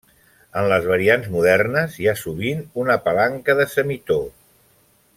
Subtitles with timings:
[0.61, 4.21] En les variants modernes, hi ha sovint una palanca de semitò.